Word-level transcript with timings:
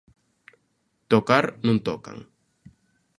Tocar 1.13 1.45
non 1.65 1.77
tocan... 1.87 2.17